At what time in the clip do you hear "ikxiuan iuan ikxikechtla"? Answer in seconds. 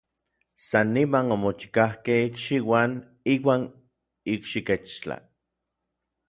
2.29-5.15